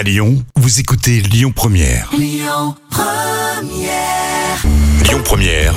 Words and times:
À 0.00 0.02
Lyon, 0.02 0.42
vous 0.56 0.80
écoutez 0.80 1.20
Lyon 1.20 1.52
Première. 1.54 2.10
Lyon 2.16 2.74
Première. 5.22 5.74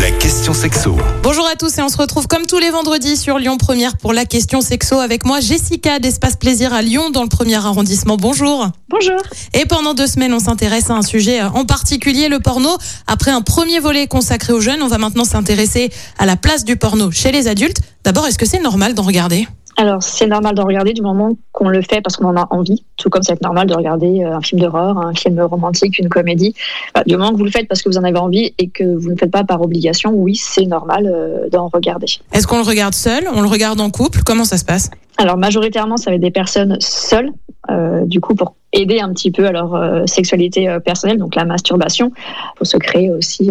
La 0.00 0.12
question 0.12 0.54
sexo. 0.54 0.96
Bonjour 1.24 1.44
à 1.44 1.56
tous 1.56 1.76
et 1.78 1.82
on 1.82 1.88
se 1.88 1.96
retrouve 1.96 2.28
comme 2.28 2.46
tous 2.46 2.60
les 2.60 2.70
vendredis 2.70 3.16
sur 3.16 3.36
Lyon 3.40 3.56
Première 3.56 3.96
pour 3.96 4.12
la 4.12 4.26
question 4.26 4.60
sexo 4.60 5.00
avec 5.00 5.24
moi 5.24 5.40
Jessica 5.40 5.98
d'Espace 5.98 6.36
Plaisir 6.36 6.72
à 6.72 6.82
Lyon 6.82 7.10
dans 7.10 7.24
le 7.24 7.28
premier 7.28 7.56
arrondissement. 7.56 8.16
Bonjour. 8.16 8.68
Bonjour. 8.90 9.20
Et 9.54 9.66
pendant 9.66 9.92
deux 9.92 10.06
semaines, 10.06 10.34
on 10.34 10.38
s'intéresse 10.38 10.88
à 10.90 10.94
un 10.94 11.02
sujet 11.02 11.42
en 11.42 11.64
particulier, 11.64 12.28
le 12.28 12.38
porno. 12.38 12.70
Après 13.08 13.32
un 13.32 13.42
premier 13.42 13.80
volet 13.80 14.06
consacré 14.06 14.52
aux 14.52 14.60
jeunes, 14.60 14.82
on 14.82 14.88
va 14.88 14.98
maintenant 14.98 15.24
s'intéresser 15.24 15.90
à 16.16 16.26
la 16.26 16.36
place 16.36 16.64
du 16.64 16.76
porno 16.76 17.10
chez 17.10 17.32
les 17.32 17.48
adultes. 17.48 17.80
D'abord, 18.04 18.24
est-ce 18.28 18.38
que 18.38 18.46
c'est 18.46 18.62
normal 18.62 18.94
d'en 18.94 19.02
regarder? 19.02 19.48
Alors, 19.80 20.02
c'est 20.02 20.26
normal 20.26 20.56
d'en 20.56 20.66
regarder 20.66 20.92
du 20.92 21.02
moment 21.02 21.36
qu'on 21.52 21.68
le 21.68 21.82
fait 21.82 22.00
parce 22.00 22.16
qu'on 22.16 22.26
en 22.26 22.36
a 22.36 22.48
envie, 22.50 22.84
tout 22.96 23.10
comme 23.10 23.22
c'est 23.22 23.40
normal 23.40 23.68
de 23.68 23.74
regarder 23.74 24.24
euh, 24.24 24.36
un 24.36 24.40
film 24.40 24.60
d'horreur, 24.60 24.98
un 24.98 25.14
film 25.14 25.40
romantique, 25.40 26.00
une 26.00 26.08
comédie. 26.08 26.52
Bah, 26.96 27.04
du 27.06 27.16
moment 27.16 27.30
que 27.30 27.36
vous 27.36 27.44
le 27.44 27.50
faites 27.52 27.68
parce 27.68 27.82
que 27.82 27.88
vous 27.88 27.96
en 27.96 28.02
avez 28.02 28.18
envie 28.18 28.52
et 28.58 28.70
que 28.70 28.82
vous 28.82 29.06
ne 29.06 29.10
le 29.10 29.16
faites 29.16 29.30
pas 29.30 29.44
par 29.44 29.62
obligation, 29.62 30.10
oui, 30.10 30.34
c'est 30.34 30.66
normal 30.66 31.06
euh, 31.06 31.48
d'en 31.50 31.68
regarder. 31.68 32.08
Est-ce 32.32 32.48
qu'on 32.48 32.56
le 32.58 32.64
regarde 32.64 32.94
seul 32.94 33.28
On 33.32 33.40
le 33.40 33.46
regarde 33.46 33.80
en 33.80 33.90
couple? 33.90 34.22
Comment 34.24 34.44
ça 34.44 34.56
se 34.56 34.64
passe? 34.64 34.90
Alors, 35.16 35.36
majoritairement, 35.36 35.96
ça 35.96 36.10
va 36.10 36.14
être 36.14 36.22
des 36.22 36.30
personnes 36.30 36.76
seules, 36.80 37.32
euh, 37.70 38.04
du 38.04 38.20
coup, 38.20 38.36
pour 38.36 38.54
aider 38.72 39.00
un 39.00 39.12
petit 39.12 39.32
peu 39.32 39.46
à 39.46 39.52
leur 39.52 39.74
euh, 39.74 40.06
sexualité 40.06 40.68
euh, 40.68 40.78
personnelle, 40.78 41.18
donc 41.18 41.34
la 41.34 41.44
masturbation, 41.44 42.12
pour 42.56 42.66
se 42.66 42.76
créer 42.76 43.10
aussi 43.10 43.50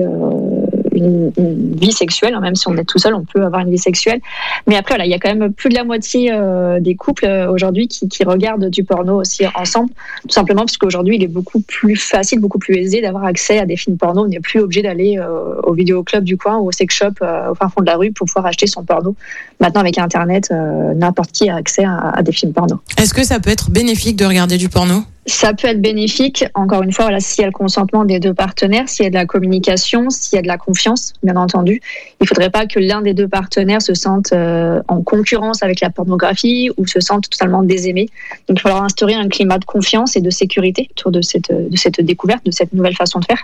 une, 0.97 1.31
vie 1.37 1.91
sexuelle, 1.91 2.33
hein, 2.33 2.39
même 2.39 2.55
si 2.55 2.67
on 2.67 2.75
est 2.75 2.83
tout 2.83 2.99
seul, 2.99 3.13
on 3.13 3.23
peut 3.23 3.43
avoir 3.43 3.61
une 3.61 3.69
vie 3.69 3.77
sexuelle. 3.77 4.19
Mais 4.67 4.75
après, 4.75 4.95
voilà, 4.95 5.05
il 5.05 5.11
y 5.11 5.13
a 5.13 5.19
quand 5.19 5.33
même 5.33 5.53
plus 5.53 5.69
de 5.69 5.75
la 5.75 5.83
moitié 5.83 6.31
euh, 6.31 6.79
des 6.79 6.95
couples 6.95 7.25
euh, 7.25 7.51
aujourd'hui 7.51 7.87
qui, 7.87 8.23
regardent 8.23 8.69
du 8.69 8.83
porno 8.83 9.21
aussi 9.21 9.45
ensemble, 9.55 9.89
tout 10.23 10.33
simplement 10.33 10.61
parce 10.61 10.77
qu'aujourd'hui, 10.77 11.15
il 11.15 11.23
est 11.23 11.27
beaucoup 11.27 11.61
plus 11.61 11.95
facile, 11.95 12.39
beaucoup 12.39 12.59
plus 12.59 12.75
aisé 12.75 13.01
d'avoir 13.01 13.23
accès 13.23 13.59
à 13.59 13.65
des 13.65 13.77
films 13.77 13.97
porno. 13.97 14.25
On 14.25 14.27
n'est 14.27 14.39
plus 14.39 14.59
obligé 14.59 14.81
d'aller 14.81 15.17
euh, 15.17 15.61
au 15.63 15.73
vidéoclub 15.73 16.23
du 16.23 16.35
coin 16.35 16.57
ou 16.57 16.67
au 16.67 16.71
sex 16.71 16.93
shop 16.93 17.13
euh, 17.21 17.51
au 17.51 17.55
fin 17.55 17.69
fond 17.69 17.81
de 17.81 17.85
la 17.85 17.95
rue 17.95 18.11
pour 18.11 18.27
pouvoir 18.27 18.47
acheter 18.47 18.67
son 18.67 18.83
porno. 18.83 19.15
Maintenant, 19.59 19.81
avec 19.81 19.97
Internet, 19.97 20.51
n'importe 20.95 21.31
qui 21.31 21.49
a 21.49 21.55
accès 21.55 21.83
à, 21.83 22.09
à 22.09 22.21
des 22.21 22.31
films 22.31 22.53
porno. 22.53 22.79
Est-ce 22.97 23.13
que 23.13 23.23
ça 23.23 23.39
peut 23.39 23.49
être 23.49 23.71
bénéfique 23.71 24.17
de 24.17 24.25
regarder 24.25 24.57
du 24.57 24.69
porno? 24.69 25.03
Ça 25.29 25.53
peut 25.53 25.67
être 25.67 25.81
bénéfique, 25.81 26.45
encore 26.53 26.83
une 26.83 26.93
fois, 26.93 27.05
voilà, 27.05 27.19
s'il 27.19 27.41
y 27.41 27.43
a 27.43 27.47
le 27.47 27.51
consentement 27.51 28.05
des 28.05 28.19
deux 28.19 28.33
partenaires, 28.33 28.87
s'il 28.87 29.03
y 29.03 29.07
a 29.07 29.09
de 29.09 29.15
la 29.15 29.25
communication, 29.25 30.09
s'il 30.09 30.37
y 30.37 30.39
a 30.39 30.41
de 30.41 30.47
la 30.47 30.57
confiance, 30.57 31.11
bien 31.21 31.35
entendu. 31.35 31.81
Il 32.21 32.23
ne 32.23 32.27
faudrait 32.27 32.49
pas 32.49 32.65
que 32.65 32.79
l'un 32.79 33.01
des 33.01 33.13
deux 33.13 33.27
partenaires 33.27 33.81
se 33.81 33.93
sente 33.93 34.31
euh, 34.31 34.81
en 34.87 35.01
concurrence 35.01 35.63
avec 35.63 35.81
la 35.81 35.89
pornographie 35.89 36.71
ou 36.77 36.87
se 36.87 37.01
sente 37.01 37.29
totalement 37.29 37.61
désaimé. 37.61 38.07
Donc 38.47 38.57
il 38.57 38.61
falloir 38.61 38.83
instaurer 38.83 39.15
un 39.15 39.27
climat 39.27 39.59
de 39.59 39.65
confiance 39.65 40.15
et 40.15 40.21
de 40.21 40.29
sécurité 40.29 40.87
autour 40.91 41.11
de 41.11 41.21
cette, 41.21 41.51
de 41.51 41.75
cette 41.75 41.99
découverte, 41.99 42.45
de 42.45 42.51
cette 42.51 42.71
nouvelle 42.73 42.95
façon 42.95 43.19
de 43.19 43.25
faire 43.25 43.43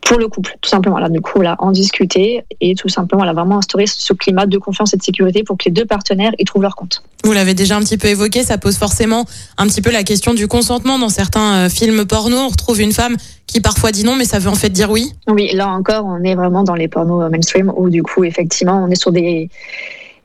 pour 0.00 0.18
le 0.18 0.28
couple, 0.28 0.56
tout 0.60 0.68
simplement. 0.68 0.98
Là, 0.98 1.08
du 1.08 1.20
coup, 1.20 1.40
là, 1.40 1.54
en 1.58 1.70
discuter 1.70 2.44
et 2.60 2.74
tout 2.74 2.88
simplement, 2.88 3.24
là, 3.24 3.32
vraiment 3.32 3.58
instaurer 3.58 3.86
ce 3.86 4.12
climat 4.12 4.46
de 4.46 4.58
confiance 4.58 4.92
et 4.92 4.96
de 4.96 5.02
sécurité 5.02 5.44
pour 5.44 5.56
que 5.56 5.64
les 5.66 5.70
deux 5.70 5.84
partenaires 5.84 6.32
y 6.38 6.44
trouvent 6.44 6.62
leur 6.62 6.74
compte. 6.74 7.02
Vous 7.24 7.32
l'avez 7.32 7.54
déjà 7.54 7.76
un 7.76 7.80
petit 7.80 7.98
peu 7.98 8.08
évoqué, 8.08 8.42
ça 8.42 8.58
pose 8.58 8.76
forcément 8.76 9.26
un 9.56 9.66
petit 9.68 9.80
peu 9.80 9.92
la 9.92 10.02
question 10.02 10.34
du 10.34 10.48
consentement. 10.48 10.98
Dans 10.98 11.08
certains 11.12 11.54
euh, 11.54 11.68
films 11.68 12.04
porno, 12.04 12.36
on 12.36 12.48
retrouve 12.48 12.80
une 12.80 12.92
femme 12.92 13.16
qui 13.46 13.60
parfois 13.60 13.92
dit 13.92 14.04
non, 14.04 14.16
mais 14.16 14.24
ça 14.24 14.38
veut 14.38 14.50
en 14.50 14.54
fait 14.54 14.70
dire 14.70 14.90
oui. 14.90 15.12
Oui, 15.28 15.50
là 15.52 15.68
encore, 15.68 16.04
on 16.06 16.22
est 16.24 16.34
vraiment 16.34 16.64
dans 16.64 16.74
les 16.74 16.88
pornos 16.88 17.22
euh, 17.22 17.30
mainstream 17.30 17.72
où 17.76 17.90
du 17.90 18.02
coup, 18.02 18.24
effectivement, 18.24 18.82
on 18.84 18.90
est 18.90 19.00
sur 19.00 19.12
des 19.12 19.48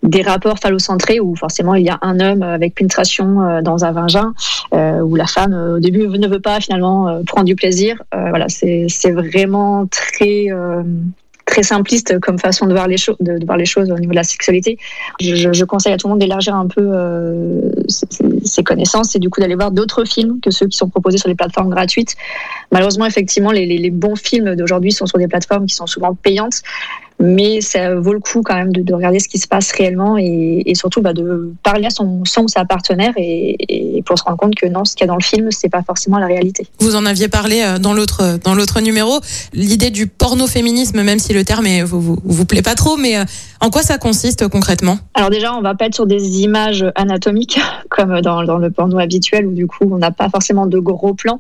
des 0.04 0.22
rapports 0.22 0.60
phallocentrés 0.60 1.20
où 1.20 1.36
forcément 1.36 1.76
il 1.76 1.86
y 1.86 1.90
a 1.90 1.98
un 2.02 2.20
homme 2.20 2.44
avec 2.44 2.76
pénétration 2.76 3.42
euh, 3.42 3.62
dans 3.62 3.84
un 3.84 3.92
vagin 3.92 4.34
euh, 4.74 5.00
où 5.02 5.16
la 5.16 5.26
femme 5.26 5.54
euh, 5.54 5.78
au 5.78 5.80
début 5.80 6.08
ne 6.08 6.28
veut 6.28 6.40
pas 6.40 6.60
finalement 6.60 7.08
euh, 7.08 7.24
prendre 7.26 7.46
du 7.46 7.56
plaisir. 7.56 8.02
Euh, 8.14 8.30
voilà, 8.30 8.48
c'est 8.48 9.12
vraiment 9.12 9.88
très 9.88 10.46
euh, 10.50 10.84
très 11.48 11.64
simpliste 11.64 12.20
comme 12.20 12.38
façon 12.38 12.67
de 12.67 12.73
voir 12.73 12.88
les 12.88 12.98
choses 12.98 13.16
de, 13.20 13.44
voir 13.45 13.58
les 13.58 13.66
choses 13.66 13.89
au 13.89 13.98
niveau 13.98 14.11
de 14.11 14.16
la 14.16 14.23
sexualité. 14.23 14.77
Je, 15.20 15.52
je, 15.54 15.66
conseille 15.66 15.94
à 15.94 15.98
tout 15.98 16.08
le 16.08 16.11
monde 16.11 16.20
d'élargir 16.20 16.54
un 16.54 16.67
peu 16.67 16.88
euh, 16.94 17.72
ses, 17.88 18.64
connaissances 18.64 19.16
et 19.16 19.20
du 19.20 19.30
coup 19.30 19.39
d'aller 19.39 19.55
voir 19.55 19.72
d'autres 19.72 20.05
films 20.05 20.39
que 20.42 20.52
ceux 20.52 20.67
qui 20.67 20.77
sont 20.77 20.89
proposés 20.89 21.17
sur 21.17 21.30
les 21.30 21.36
plateformes 21.36 21.70
gratuites. 21.70 22.16
Malheureusement, 22.72 23.05
effectivement, 23.05 23.52
les, 23.52 23.66
les 23.66 23.89
bons 23.89 24.16
films 24.16 24.55
d'aujourd'hui 24.55 24.92
sont 24.92 25.05
sur 25.05 25.17
des 25.17 25.27
plateformes 25.27 25.66
qui 25.66 25.76
sont 25.76 25.88
souvent 25.88 26.14
payantes 26.14 26.61
mais 27.20 27.61
ça 27.61 27.95
vaut 27.95 28.14
le 28.14 28.20
coup 28.20 28.42
quand 28.44 28.55
même 28.55 28.72
de, 28.72 28.82
de 28.82 28.94
regarder 28.94 29.20
ce 29.20 29.28
qui 29.28 29.39
se 29.39 29.48
passe 29.48 29.72
réellement 29.72 30.17
et, 30.17 30.64
et 30.66 30.76
surtout 30.76 31.02
bah, 31.02 31.14
de 31.14 31.54
parler 31.64 31.88
à 31.88 31.89
son, 31.89 32.23
son 32.26 32.44
ou 32.44 32.48
sa 32.48 32.66
partenaire 32.66 33.14
et, 33.17 33.55
et 33.70 34.04
pour 34.04 34.17
se 34.17 34.23
rendre 34.23 34.38
compte 34.38 34.55
que 34.55 34.67
non, 34.67 34.86
ce 34.86 34.94
qu'il 34.94 35.02
y 35.02 35.04
a 35.05 35.08
dans 35.08 35.17
le 35.17 35.23
film, 35.23 35.50
c'est 35.52 35.70
pas 35.70 35.82
forcément 35.82 36.20
la 36.20 36.28
réalité. 36.28 36.67
Vous 36.80 36.95
en 36.95 37.05
aviez 37.05 37.28
parlé 37.28 37.61
euh, 37.64 37.80
dans 37.80 37.94
l'autre 37.94 38.38
dans 38.44 38.54
l'autre 38.54 38.82
numéro, 38.82 39.20
l'idée 39.54 39.89
du 39.89 40.08
porno-féminisme, 40.08 41.02
même 41.02 41.20
si 41.20 41.33
le 41.33 41.44
terme 41.44 41.66
est, 41.66 41.83
vous, 41.83 42.02
vous, 42.02 42.17
vous 42.23 42.45
plaît 42.45 42.61
pas 42.61 42.76
trop, 42.76 42.98
mais 42.98 43.17
euh, 43.17 43.23
en 43.61 43.70
quoi 43.70 43.82
ça 43.82 43.98
consiste 43.98 44.48
concrètement? 44.48 44.99
Alors 45.16 45.30
déjà, 45.30 45.54
on 45.55 45.61
va 45.61 45.73
pas 45.73 45.86
être 45.86 45.95
sur 45.95 46.05
des 46.05 46.42
images 46.42 46.86
anatomiques 46.95 47.60
comme 47.89 48.22
dans, 48.22 48.44
dans 48.44 48.58
le 48.58 48.70
porno 48.70 48.99
habituel 48.99 49.48
où 49.48 49.54
du 49.54 49.66
coup 49.66 49.89
on 49.92 49.98
n'a 49.98 50.11
pas 50.11 50.30
forcément 50.30 50.67
de 50.67 50.78
gros 50.78 51.14
plans. 51.14 51.39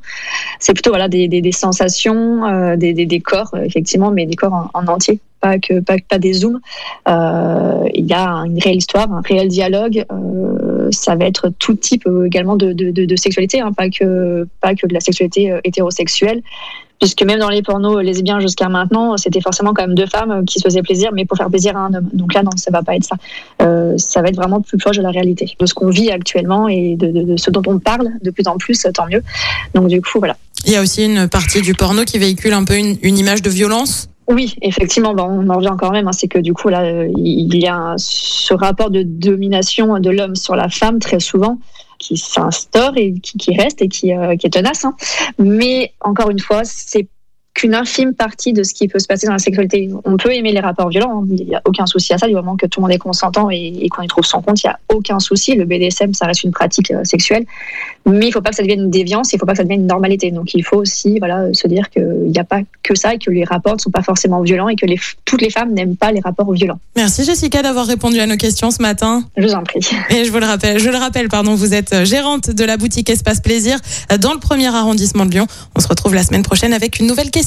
C'est 0.59 0.73
plutôt 0.73 0.89
voilà 0.89 1.07
des, 1.07 1.27
des, 1.27 1.41
des 1.41 1.51
sensations, 1.51 2.45
euh, 2.45 2.75
des, 2.75 2.93
des, 2.93 3.05
des 3.05 3.19
corps 3.19 3.51
effectivement, 3.63 4.11
mais 4.11 4.25
des 4.25 4.35
corps 4.35 4.53
en, 4.53 4.69
en 4.73 4.87
entier 4.87 5.19
pas 5.39 5.59
que 5.59 5.79
pas, 5.79 5.95
pas 6.07 6.19
des 6.19 6.33
zooms. 6.33 6.59
Euh, 7.07 7.83
il 7.93 8.05
y 8.05 8.13
a 8.13 8.27
une 8.45 8.59
réelle 8.59 8.77
histoire, 8.77 9.11
un 9.11 9.21
réel 9.21 9.47
dialogue. 9.47 10.05
Euh, 10.11 10.89
ça 10.91 11.15
va 11.15 11.25
être 11.25 11.49
tout 11.59 11.75
type 11.75 12.07
euh, 12.07 12.25
également 12.25 12.55
de, 12.55 12.73
de, 12.73 12.91
de, 12.91 13.15
sexualité, 13.15 13.59
hein, 13.59 13.71
pas 13.73 13.89
que 13.89 14.47
pas 14.61 14.75
que 14.75 14.87
de 14.87 14.93
la 14.93 14.99
sexualité 14.99 15.57
hétérosexuelle. 15.63 16.41
Puisque 16.99 17.21
même 17.21 17.37
dans 17.37 17.49
les 17.49 17.61
pornos 17.61 18.01
lesbiens 18.01 18.39
jusqu'à 18.39 18.69
maintenant, 18.69 19.17
c'était 19.17 19.39
forcément 19.39 19.71
quand 19.71 19.83
même 19.83 19.93
deux 19.93 20.07
femmes 20.07 20.45
qui 20.45 20.57
se 20.57 20.67
faisaient 20.67 20.81
plaisir, 20.81 21.11
mais 21.13 21.25
pour 21.25 21.37
faire 21.37 21.47
plaisir 21.47 21.77
à 21.77 21.81
un 21.81 21.93
homme. 21.93 22.09
Donc 22.11 22.33
là, 22.33 22.41
non, 22.41 22.49
ça 22.55 22.71
va 22.71 22.81
pas 22.81 22.95
être 22.95 23.03
ça. 23.03 23.17
Ça 23.59 24.21
va 24.23 24.29
être 24.29 24.35
vraiment 24.35 24.61
plus 24.61 24.79
proche 24.79 24.97
de 24.97 25.03
la 25.03 25.11
réalité, 25.11 25.55
de 25.59 25.65
ce 25.67 25.75
qu'on 25.75 25.91
vit 25.91 26.09
actuellement 26.09 26.67
et 26.67 26.95
de, 26.95 27.37
ce 27.37 27.51
dont 27.51 27.61
on 27.67 27.77
parle 27.77 28.09
de 28.23 28.31
plus 28.31 28.47
en 28.47 28.57
plus, 28.57 28.87
tant 28.95 29.05
mieux. 29.05 29.21
Donc 29.75 29.89
du 29.89 30.01
coup, 30.01 30.17
voilà. 30.17 30.37
Il 30.65 30.71
y 30.71 30.75
a 30.75 30.81
aussi 30.81 31.05
une 31.05 31.29
partie 31.29 31.61
du 31.61 31.75
porno 31.75 32.03
qui 32.03 32.17
véhicule 32.17 32.53
un 32.53 32.63
peu 32.63 32.75
une 32.75 33.17
image 33.19 33.43
de 33.43 33.51
violence? 33.51 34.09
Oui, 34.29 34.55
effectivement, 34.61 35.13
on 35.17 35.49
en 35.49 35.55
revient 35.55 35.69
encore 35.69 35.91
même. 35.91 36.07
Hein, 36.07 36.13
c'est 36.13 36.27
que 36.27 36.39
du 36.39 36.53
coup, 36.53 36.69
là, 36.69 37.05
il 37.15 37.57
y 37.57 37.67
a 37.67 37.93
ce 37.97 38.53
rapport 38.53 38.89
de 38.89 39.03
domination 39.03 39.99
de 39.99 40.09
l'homme 40.09 40.35
sur 40.35 40.55
la 40.55 40.69
femme 40.69 40.99
très 40.99 41.19
souvent 41.19 41.59
qui 41.97 42.17
s'instaure 42.17 42.93
et 42.95 43.13
qui, 43.13 43.55
reste 43.55 43.81
et 43.81 43.87
qui, 43.87 44.13
euh, 44.13 44.31
est 44.31 44.53
tenace. 44.53 44.85
Hein. 44.85 44.95
Mais 45.39 45.93
encore 46.01 46.29
une 46.29 46.39
fois, 46.39 46.61
c'est 46.63 47.07
qu'une 47.57 47.73
infime 47.73 48.13
partie 48.13 48.53
de 48.53 48.61
ce 48.61 48.71
qui 48.71 48.87
peut 48.87 48.99
se 48.99 49.07
passer 49.07 49.25
dans 49.25 49.33
la 49.33 49.39
sexualité. 49.39 49.89
On 50.05 50.15
peut 50.15 50.31
aimer 50.31 50.51
les 50.51 50.59
rapports 50.59 50.89
violents, 50.89 51.23
hein. 51.23 51.27
il 51.31 51.47
n'y 51.47 51.55
a 51.55 51.61
aucun 51.65 51.87
souci 51.87 52.13
à 52.13 52.19
ça, 52.19 52.27
du 52.27 52.35
moment 52.35 52.55
que 52.55 52.67
tout 52.67 52.79
le 52.79 52.83
monde 52.83 52.91
est 52.93 52.99
consentant 52.99 53.49
et, 53.49 53.73
et 53.81 53.89
qu'on 53.89 54.03
y 54.03 54.07
trouve 54.07 54.25
son 54.25 54.43
compte, 54.43 54.61
il 54.61 54.67
n'y 54.67 54.71
a 54.71 54.79
aucun 54.93 55.19
souci. 55.19 55.55
Le 55.55 55.65
BDSM, 55.65 56.13
ça 56.13 56.27
reste 56.27 56.43
une 56.43 56.51
pratique 56.51 56.91
euh, 56.91 57.03
sexuelle, 57.03 57.45
mais 58.05 58.27
il 58.27 58.29
ne 58.29 58.31
faut 58.31 58.41
pas 58.41 58.51
que 58.51 58.57
ça 58.57 58.61
devienne 58.61 58.81
une 58.81 58.91
déviance, 58.91 59.33
il 59.33 59.37
ne 59.37 59.39
faut 59.39 59.47
pas 59.47 59.53
que 59.53 59.57
ça 59.57 59.63
devienne 59.63 59.81
une 59.81 59.87
normalité. 59.87 60.29
Donc 60.29 60.53
il 60.53 60.63
faut 60.63 60.77
aussi 60.77 61.17
voilà, 61.17 61.51
se 61.51 61.67
dire 61.67 61.89
qu'il 61.89 62.27
n'y 62.27 62.37
a 62.37 62.43
pas 62.43 62.59
que 62.83 62.93
ça 62.93 63.15
et 63.15 63.17
que 63.17 63.31
les 63.31 63.43
rapports 63.43 63.73
ne 63.73 63.79
sont 63.79 63.89
pas 63.89 64.03
forcément 64.03 64.41
violents 64.41 64.69
et 64.69 64.75
que 64.75 64.85
les, 64.85 64.99
toutes 65.25 65.41
les 65.41 65.49
femmes 65.49 65.73
n'aiment 65.73 65.97
pas 65.97 66.11
les 66.11 66.19
rapports 66.19 66.51
violents. 66.51 66.79
Merci 66.95 67.25
Jessica 67.25 67.63
d'avoir 67.63 67.87
répondu 67.87 68.19
à 68.19 68.27
nos 68.27 68.37
questions 68.37 68.69
ce 68.69 68.83
matin. 68.83 69.23
Je 69.35 69.47
vous 69.47 69.53
en 69.53 69.63
prie. 69.63 69.79
Et 70.11 70.25
je 70.25 70.31
vous 70.31 70.39
le 70.39 70.45
rappelle, 70.45 70.79
je 70.79 70.89
le 70.89 70.97
rappelle, 70.97 71.27
pardon, 71.27 71.55
vous 71.55 71.73
êtes 71.73 72.05
gérante 72.05 72.51
de 72.51 72.63
la 72.63 72.77
boutique 72.77 73.09
Espace 73.09 73.41
Plaisir 73.41 73.79
dans 74.19 74.33
le 74.33 74.39
premier 74.39 74.67
arrondissement 74.67 75.25
de 75.25 75.31
Lyon. 75.31 75.47
On 75.75 75.79
se 75.79 75.87
retrouve 75.87 76.13
la 76.13 76.21
semaine 76.21 76.43
prochaine 76.43 76.73
avec 76.73 76.99
une 76.99 77.07
nouvelle 77.07 77.31
question. 77.31 77.46